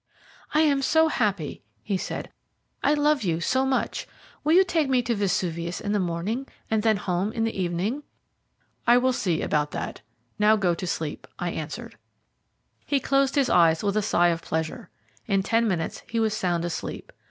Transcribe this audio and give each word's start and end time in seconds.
"I 0.55 0.61
am 0.61 0.81
so 0.81 1.09
happy," 1.09 1.61
he 1.83 1.95
said, 1.95 2.31
"I 2.81 2.95
love 2.95 3.21
you 3.21 3.39
so 3.39 3.67
much. 3.67 4.07
Will 4.43 4.53
you 4.53 4.63
take 4.63 4.89
me 4.89 5.03
to 5.03 5.13
Vesuvius 5.13 5.79
in 5.79 5.91
the 5.91 5.99
morning, 5.99 6.47
and 6.71 6.81
then 6.81 6.97
home 6.97 7.31
in 7.31 7.43
the 7.43 7.55
evening?" 7.55 8.01
"I 8.87 8.97
will 8.97 9.13
see 9.13 9.43
about 9.43 9.69
that. 9.73 10.01
Now 10.39 10.55
go 10.55 10.73
to 10.73 10.87
sleep," 10.87 11.27
I 11.37 11.51
answered. 11.51 11.99
He 12.83 12.99
closed 12.99 13.35
his 13.35 13.51
eyes 13.51 13.83
with 13.83 13.95
a 13.95 14.01
sigh 14.01 14.29
of 14.29 14.41
pleasure. 14.41 14.89
In 15.27 15.43
ten 15.43 15.67
minutes 15.67 16.01
he 16.09 16.19
was 16.19 16.33
sound 16.35 16.65
asleep. 16.65 17.11